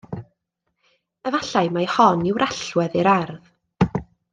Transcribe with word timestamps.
Efallai 1.31 1.71
mai 1.77 1.85
hon 1.97 2.27
yw'r 2.31 2.49
allwedd 2.49 3.01
i'r 3.03 3.15
ardd. 3.17 3.99